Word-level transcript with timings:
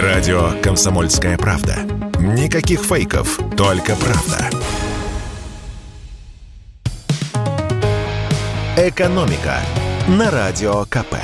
Радио 0.00 0.52
«Комсомольская 0.62 1.36
правда». 1.36 1.76
Никаких 2.18 2.80
фейков, 2.80 3.38
только 3.58 3.94
правда. 3.94 4.48
«Экономика» 8.78 9.60
на 10.08 10.30
Радио 10.30 10.86
КП. 10.86 11.16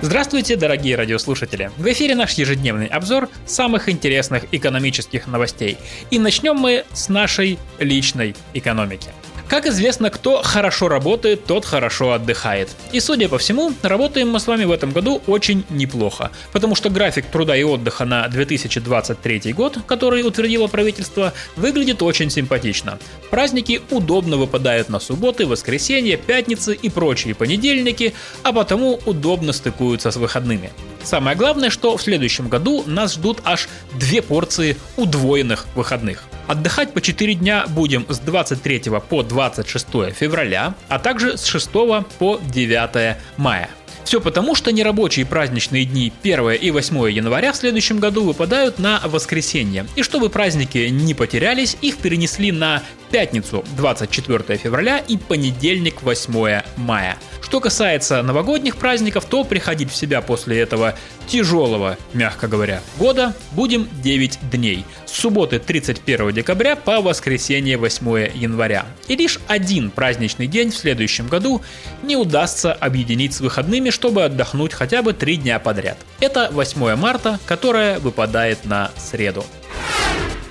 Здравствуйте, 0.00 0.56
дорогие 0.56 0.96
радиослушатели! 0.96 1.70
В 1.76 1.86
эфире 1.92 2.14
наш 2.14 2.32
ежедневный 2.32 2.86
обзор 2.86 3.28
самых 3.44 3.90
интересных 3.90 4.44
экономических 4.50 5.26
новостей. 5.26 5.76
И 6.10 6.18
начнем 6.18 6.56
мы 6.56 6.86
с 6.94 7.10
нашей 7.10 7.58
личной 7.78 8.34
экономики. 8.54 9.10
Как 9.48 9.66
известно, 9.66 10.10
кто 10.10 10.42
хорошо 10.42 10.88
работает, 10.88 11.46
тот 11.46 11.64
хорошо 11.64 12.12
отдыхает. 12.12 12.68
И 12.92 13.00
судя 13.00 13.30
по 13.30 13.38
всему, 13.38 13.72
работаем 13.80 14.28
мы 14.28 14.40
с 14.40 14.46
вами 14.46 14.64
в 14.64 14.70
этом 14.70 14.92
году 14.92 15.22
очень 15.26 15.64
неплохо, 15.70 16.30
потому 16.52 16.74
что 16.74 16.90
график 16.90 17.24
труда 17.26 17.56
и 17.56 17.62
отдыха 17.62 18.04
на 18.04 18.28
2023 18.28 19.54
год, 19.54 19.78
который 19.86 20.22
утвердило 20.22 20.66
правительство, 20.66 21.32
выглядит 21.56 22.02
очень 22.02 22.28
симпатично. 22.28 22.98
Праздники 23.30 23.80
удобно 23.90 24.36
выпадают 24.36 24.90
на 24.90 25.00
субботы, 25.00 25.46
воскресенья, 25.46 26.18
пятницы 26.18 26.74
и 26.74 26.90
прочие 26.90 27.34
понедельники, 27.34 28.12
а 28.42 28.52
потому 28.52 29.00
удобно 29.06 29.54
стыкуются 29.54 30.10
с 30.10 30.16
выходными. 30.16 30.70
Самое 31.02 31.34
главное, 31.34 31.70
что 31.70 31.96
в 31.96 32.02
следующем 32.02 32.48
году 32.48 32.82
нас 32.84 33.14
ждут 33.14 33.40
аж 33.44 33.70
две 33.94 34.20
порции 34.20 34.76
удвоенных 34.98 35.66
выходных. 35.74 36.24
Отдыхать 36.48 36.94
по 36.94 37.02
4 37.02 37.34
дня 37.34 37.66
будем 37.68 38.06
с 38.08 38.18
23 38.20 38.84
по 39.08 39.22
26 39.22 39.86
февраля, 40.14 40.74
а 40.88 40.98
также 40.98 41.36
с 41.36 41.44
6 41.44 41.70
по 42.18 42.40
9 42.42 43.16
мая. 43.36 43.68
Все 44.08 44.22
потому, 44.22 44.54
что 44.54 44.72
нерабочие 44.72 45.26
праздничные 45.26 45.84
дни 45.84 46.10
1 46.22 46.52
и 46.52 46.70
8 46.70 47.10
января 47.10 47.52
в 47.52 47.56
следующем 47.56 47.98
году 47.98 48.24
выпадают 48.24 48.78
на 48.78 49.02
воскресенье. 49.04 49.86
И 49.96 50.02
чтобы 50.02 50.30
праздники 50.30 50.88
не 50.88 51.12
потерялись, 51.12 51.76
их 51.82 51.98
перенесли 51.98 52.50
на 52.50 52.82
пятницу 53.10 53.66
24 53.76 54.58
февраля 54.58 54.98
и 54.98 55.18
понедельник 55.18 56.00
8 56.02 56.62
мая. 56.78 57.18
Что 57.42 57.60
касается 57.60 58.22
новогодних 58.22 58.76
праздников, 58.76 59.24
то 59.24 59.44
приходить 59.44 59.90
в 59.90 59.96
себя 59.96 60.20
после 60.20 60.58
этого 60.58 60.94
тяжелого, 61.26 61.96
мягко 62.12 62.48
говоря, 62.48 62.82
года 62.98 63.34
будем 63.52 63.88
9 64.02 64.38
дней. 64.50 64.84
С 65.06 65.12
субботы 65.12 65.58
31 65.58 66.32
декабря 66.32 66.76
по 66.76 67.00
воскресенье 67.00 67.76
8 67.76 68.30
января. 68.34 68.86
И 69.06 69.16
лишь 69.16 69.38
один 69.46 69.90
праздничный 69.90 70.46
день 70.46 70.70
в 70.70 70.76
следующем 70.76 71.28
году 71.28 71.62
не 72.02 72.16
удастся 72.16 72.72
объединить 72.72 73.34
с 73.34 73.40
выходными, 73.40 73.90
чтобы 73.98 74.24
отдохнуть 74.24 74.72
хотя 74.72 75.02
бы 75.02 75.12
3 75.12 75.38
дня 75.38 75.58
подряд. 75.58 75.98
Это 76.20 76.50
8 76.52 76.94
марта, 76.94 77.40
которое 77.46 77.98
выпадает 77.98 78.64
на 78.64 78.92
среду. 78.96 79.44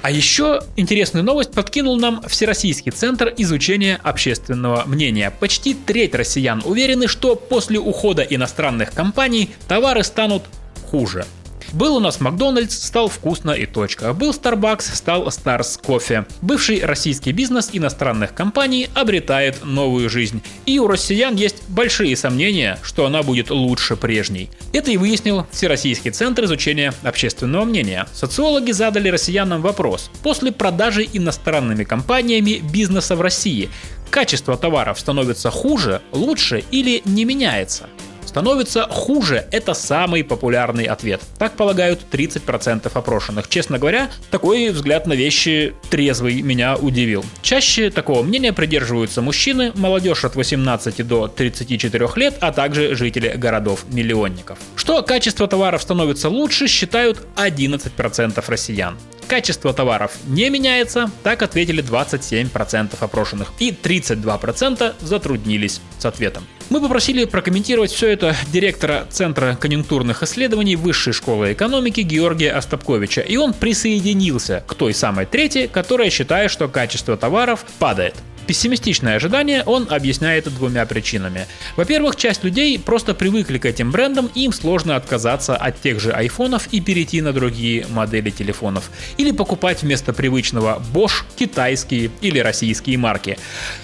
А 0.01 0.11
еще 0.11 0.61
интересную 0.75 1.23
новость 1.23 1.51
подкинул 1.51 1.97
нам 1.97 2.21
Всероссийский 2.27 2.91
центр 2.91 3.33
изучения 3.37 3.99
общественного 4.03 4.83
мнения. 4.85 5.31
Почти 5.39 5.73
треть 5.73 6.13
россиян 6.13 6.61
уверены, 6.65 7.07
что 7.07 7.35
после 7.35 7.79
ухода 7.79 8.21
иностранных 8.21 8.91
компаний 8.93 9.51
товары 9.69 10.03
станут 10.03 10.43
хуже. 10.91 11.25
Был 11.73 11.97
у 11.97 11.99
нас 11.99 12.19
Макдональдс, 12.19 12.77
стал 12.77 13.09
вкусно 13.09 13.51
и 13.51 13.65
точка. 13.65 14.13
Был 14.13 14.31
Starbucks, 14.31 14.95
стал 14.95 15.27
Stars 15.27 15.79
кофе. 15.81 16.25
Бывший 16.41 16.83
российский 16.83 17.31
бизнес 17.31 17.69
иностранных 17.73 18.33
компаний 18.33 18.89
обретает 18.93 19.63
новую 19.65 20.09
жизнь. 20.09 20.41
И 20.65 20.79
у 20.79 20.87
россиян 20.87 21.35
есть 21.35 21.63
большие 21.67 22.15
сомнения, 22.15 22.79
что 22.83 23.05
она 23.05 23.23
будет 23.23 23.49
лучше 23.49 23.95
прежней. 23.95 24.49
Это 24.73 24.91
и 24.91 24.97
выяснил 24.97 25.45
Всероссийский 25.51 26.11
центр 26.11 26.45
изучения 26.45 26.93
общественного 27.03 27.65
мнения. 27.65 28.07
Социологи 28.13 28.71
задали 28.71 29.09
россиянам 29.09 29.61
вопрос. 29.61 30.09
После 30.23 30.51
продажи 30.51 31.07
иностранными 31.11 31.83
компаниями 31.83 32.61
бизнеса 32.71 33.15
в 33.15 33.21
России 33.21 33.69
качество 34.09 34.57
товаров 34.57 34.99
становится 34.99 35.51
хуже, 35.51 36.01
лучше 36.11 36.63
или 36.71 37.01
не 37.05 37.25
меняется? 37.25 37.89
Становится 38.27 38.87
хуже. 38.89 39.47
Это 39.51 39.73
самый 39.73 40.23
популярный 40.23 40.85
ответ. 40.85 41.21
Так 41.39 41.53
полагают 41.53 42.01
30% 42.11 42.91
опрошенных. 42.93 43.47
Честно 43.47 43.79
говоря, 43.79 44.09
такой 44.29 44.69
взгляд 44.69 45.07
на 45.07 45.13
вещи 45.13 45.73
трезвый 45.89 46.41
меня 46.41 46.75
удивил. 46.75 47.25
Чаще 47.41 47.89
такого 47.89 48.21
мнения 48.21 48.53
придерживаются 48.53 49.21
мужчины, 49.21 49.71
молодежь 49.75 50.25
от 50.25 50.35
18 50.35 51.07
до 51.07 51.27
34 51.27 52.07
лет, 52.15 52.35
а 52.41 52.51
также 52.51 52.95
жители 52.95 53.33
городов-миллионников. 53.35 54.59
Что 54.75 55.01
качество 55.01 55.47
товаров 55.47 55.81
становится 55.81 56.29
лучше, 56.29 56.67
считают 56.67 57.19
11% 57.35 58.43
россиян. 58.47 58.97
Качество 59.27 59.73
товаров 59.73 60.13
не 60.25 60.49
меняется, 60.49 61.11
так 61.21 61.41
ответили 61.41 61.83
27% 61.83 62.95
опрошенных, 62.99 63.51
и 63.59 63.71
32% 63.71 64.95
затруднились 65.01 65.81
с 65.99 66.05
ответом. 66.05 66.45
Мы 66.69 66.81
попросили 66.81 67.25
прокомментировать 67.25 67.91
все 67.91 68.07
это 68.07 68.35
директора 68.51 69.05
Центра 69.09 69.57
конъюнктурных 69.59 70.23
исследований 70.23 70.75
Высшей 70.75 71.13
школы 71.13 71.53
экономики 71.53 72.01
Георгия 72.01 72.51
Остапковича, 72.51 73.21
и 73.21 73.35
он 73.37 73.53
присоединился 73.53 74.63
к 74.65 74.75
той 74.75 74.93
самой 74.93 75.25
трети, 75.25 75.67
которая 75.67 76.09
считает, 76.09 76.49
что 76.49 76.67
качество 76.69 77.17
товаров 77.17 77.65
падает. 77.79 78.15
Пессимистичное 78.47 79.17
ожидание 79.17 79.63
он 79.65 79.87
объясняет 79.89 80.45
двумя 80.45 80.85
причинами. 80.85 81.47
Во-первых, 81.75 82.15
часть 82.15 82.45
людей 82.45 82.79
просто 82.79 83.13
привыкли 83.13 83.57
к 83.57 83.65
этим 83.65 83.91
брендам, 83.91 84.31
им 84.35 84.53
сложно 84.53 84.95
отказаться 84.95 85.57
от 85.57 85.81
тех 85.81 85.99
же 85.99 86.11
айфонов 86.11 86.67
и 86.71 86.79
перейти 86.79 87.19
на 87.19 87.33
другие 87.33 87.85
модели 87.89 88.29
телефонов. 88.29 88.89
Или 89.17 89.31
покупать 89.31 89.83
вместо 89.83 90.13
привычного 90.13 90.81
Bosch 90.93 91.25
китайские 91.35 92.09
или 92.21 92.39
российские 92.39 92.97
марки. 92.97 93.37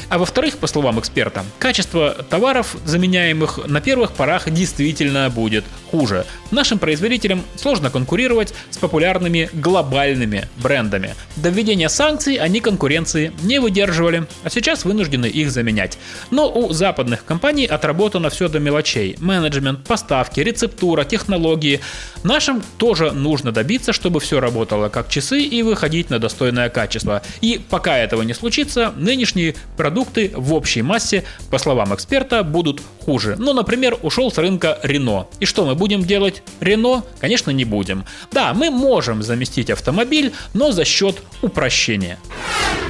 А 0.07 0.17
во-вторых, 0.17 0.57
по 0.57 0.67
словам 0.67 0.97
эксперта, 0.97 1.43
качество 1.59 2.11
товаров, 2.29 2.77
заменяемых 2.85 3.67
на 3.67 3.81
первых 3.81 4.13
порах, 4.13 4.49
действительно 4.49 5.29
будет 5.29 5.65
хуже. 5.91 6.25
Нашим 6.51 6.79
производителям 6.79 7.43
сложно 7.55 7.89
конкурировать 7.89 8.53
с 8.69 8.77
популярными 8.77 9.49
глобальными 9.53 10.47
брендами. 10.57 11.15
До 11.35 11.49
введения 11.49 11.89
санкций 11.89 12.35
они 12.35 12.61
конкуренции 12.61 13.33
не 13.43 13.59
выдерживали, 13.59 14.25
а 14.43 14.49
сейчас 14.53 14.85
вынуждены 14.85 15.25
их 15.25 15.51
заменять. 15.51 15.97
Но 16.31 16.51
у 16.51 16.71
западных 16.71 17.25
компаний 17.25 17.65
отработано 17.65 18.29
все 18.29 18.47
до 18.47 18.59
мелочей. 18.59 19.15
Менеджмент, 19.19 19.83
поставки, 19.83 20.39
рецептура, 20.39 21.03
технологии. 21.03 21.79
Нашим 22.23 22.63
тоже 22.77 23.11
нужно 23.11 23.51
добиться, 23.51 23.93
чтобы 23.93 24.19
все 24.19 24.39
работало 24.39 24.89
как 24.89 25.09
часы 25.09 25.41
и 25.41 25.63
выходить 25.63 26.09
на 26.09 26.19
достойное 26.19 26.69
качество. 26.69 27.21
И 27.41 27.59
пока 27.69 27.97
этого 27.97 28.21
не 28.21 28.33
случится, 28.33 28.93
нынешние 28.95 29.55
продукты 29.77 30.31
в 30.35 30.53
общей 30.53 30.81
массе, 30.81 31.23
по 31.49 31.57
словам 31.57 31.93
эксперта, 31.93 32.43
будут 32.43 32.81
хуже. 33.03 33.35
Ну, 33.37 33.53
например, 33.53 33.97
ушел 34.01 34.31
с 34.31 34.37
рынка 34.37 34.79
Рено. 34.83 35.27
И 35.39 35.45
что 35.45 35.65
мы 35.65 35.75
будем 35.75 36.03
делать? 36.03 36.43
Рено? 36.59 37.03
Конечно, 37.19 37.51
не 37.51 37.65
будем. 37.65 38.05
Да, 38.31 38.53
мы 38.53 38.69
можем 38.69 39.23
заместить 39.23 39.69
автомобиль, 39.69 40.33
но 40.53 40.71
за 40.71 40.85
счет 40.85 41.21
упрощения. 41.41 42.17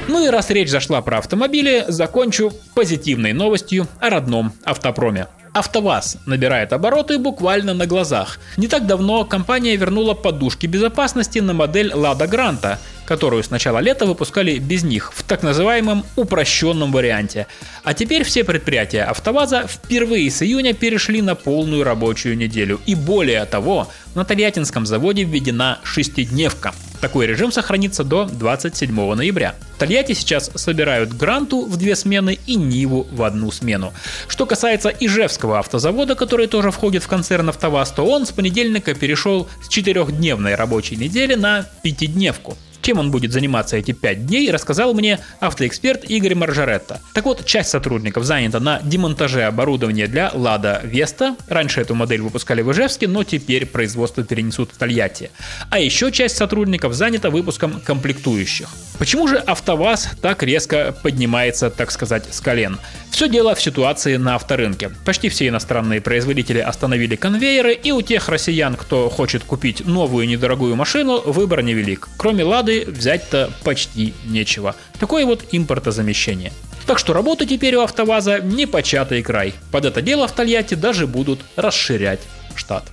Ну 0.06 0.24
и 0.24 0.28
раз 0.28 0.50
речь 0.50 0.70
зашла 0.70 1.00
про 1.00 1.18
автомобили, 1.54 1.84
закончу 1.88 2.52
позитивной 2.74 3.32
новостью 3.32 3.86
о 4.00 4.10
родном 4.10 4.52
автопроме. 4.64 5.28
АвтоВАЗ 5.52 6.18
набирает 6.26 6.72
обороты 6.72 7.16
буквально 7.18 7.74
на 7.74 7.86
глазах. 7.86 8.40
Не 8.56 8.66
так 8.66 8.88
давно 8.88 9.24
компания 9.24 9.76
вернула 9.76 10.14
подушки 10.14 10.66
безопасности 10.66 11.38
на 11.38 11.52
модель 11.52 11.92
Лада 11.94 12.26
Гранта, 12.26 12.80
которую 13.06 13.44
с 13.44 13.50
начала 13.50 13.78
лета 13.78 14.04
выпускали 14.04 14.58
без 14.58 14.82
них, 14.82 15.12
в 15.14 15.22
так 15.22 15.44
называемом 15.44 16.04
упрощенном 16.16 16.90
варианте. 16.90 17.46
А 17.84 17.94
теперь 17.94 18.24
все 18.24 18.42
предприятия 18.42 19.04
АвтоВАЗа 19.04 19.68
впервые 19.68 20.28
с 20.28 20.42
июня 20.42 20.74
перешли 20.74 21.22
на 21.22 21.36
полную 21.36 21.84
рабочую 21.84 22.36
неделю. 22.36 22.80
И 22.86 22.96
более 22.96 23.44
того, 23.44 23.88
на 24.16 24.24
Тольяттинском 24.24 24.86
заводе 24.86 25.22
введена 25.22 25.78
шестидневка. 25.84 26.74
Такой 27.04 27.26
режим 27.26 27.52
сохранится 27.52 28.02
до 28.02 28.24
27 28.24 29.14
ноября. 29.14 29.56
В 29.74 29.78
Тольятти 29.78 30.14
сейчас 30.14 30.50
собирают 30.54 31.12
Гранту 31.12 31.66
в 31.66 31.76
две 31.76 31.96
смены 31.96 32.38
и 32.46 32.54
Ниву 32.54 33.06
в 33.12 33.22
одну 33.22 33.50
смену. 33.50 33.92
Что 34.26 34.46
касается 34.46 34.88
Ижевского 34.88 35.58
автозавода, 35.58 36.14
который 36.14 36.46
тоже 36.46 36.70
входит 36.70 37.02
в 37.02 37.08
концерн 37.08 37.50
АвтоВАЗ, 37.50 37.90
то 37.90 38.06
он 38.06 38.24
с 38.24 38.32
понедельника 38.32 38.94
перешел 38.94 39.50
с 39.62 39.68
четырехдневной 39.68 40.54
рабочей 40.54 40.96
недели 40.96 41.34
на 41.34 41.66
пятидневку. 41.82 42.56
Чем 42.84 42.98
он 42.98 43.10
будет 43.10 43.32
заниматься 43.32 43.78
эти 43.78 43.92
5 43.92 44.26
дней, 44.26 44.50
рассказал 44.50 44.92
мне 44.92 45.18
автоэксперт 45.40 46.04
Игорь 46.04 46.34
Маржаретта. 46.34 47.00
Так 47.14 47.24
вот, 47.24 47.46
часть 47.46 47.70
сотрудников 47.70 48.24
занята 48.24 48.60
на 48.60 48.78
демонтаже 48.82 49.44
оборудования 49.44 50.06
для 50.06 50.30
Лада 50.34 50.82
Веста. 50.84 51.34
Раньше 51.48 51.80
эту 51.80 51.94
модель 51.94 52.20
выпускали 52.20 52.60
в 52.60 52.70
Ижевске, 52.70 53.08
но 53.08 53.24
теперь 53.24 53.64
производство 53.64 54.22
перенесут 54.22 54.72
в 54.72 54.76
Тольятти. 54.76 55.30
А 55.70 55.78
еще 55.78 56.12
часть 56.12 56.36
сотрудников 56.36 56.92
занята 56.92 57.30
выпуском 57.30 57.80
комплектующих. 57.80 58.68
Почему 58.98 59.28
же 59.28 59.38
АвтоВАЗ 59.38 60.10
так 60.20 60.42
резко 60.42 60.94
поднимается, 61.02 61.70
так 61.70 61.90
сказать, 61.90 62.26
с 62.34 62.38
колен? 62.42 62.78
Все 63.10 63.28
дело 63.28 63.54
в 63.54 63.62
ситуации 63.62 64.16
на 64.16 64.34
авторынке. 64.34 64.90
Почти 65.06 65.28
все 65.28 65.48
иностранные 65.48 66.00
производители 66.00 66.58
остановили 66.58 67.16
конвейеры, 67.16 67.72
и 67.72 67.92
у 67.92 68.02
тех 68.02 68.28
россиян, 68.28 68.74
кто 68.74 69.08
хочет 69.08 69.44
купить 69.44 69.86
новую 69.86 70.28
недорогую 70.28 70.76
машину, 70.76 71.20
выбор 71.24 71.62
невелик. 71.62 72.08
Кроме 72.18 72.44
«Лады» 72.44 72.73
взять-то 72.80 73.52
почти 73.62 74.14
нечего. 74.24 74.74
Такое 74.98 75.24
вот 75.24 75.44
импортозамещение. 75.52 76.52
Так 76.86 76.98
что 76.98 77.12
работа 77.12 77.46
теперь 77.46 77.76
у 77.76 77.80
АвтоВАЗа 77.80 78.40
не 78.40 78.66
початый 78.66 79.22
край. 79.22 79.54
Под 79.70 79.84
это 79.84 80.02
дело 80.02 80.28
в 80.28 80.32
Тольятти 80.32 80.74
даже 80.74 81.06
будут 81.06 81.40
расширять 81.56 82.20
штат. 82.54 82.84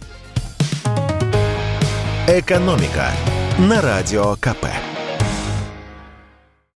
«Экономика» 2.28 3.12
на 3.58 3.82
Радио 3.82 4.36
КП. 4.38 4.68